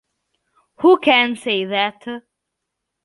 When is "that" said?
1.63-2.07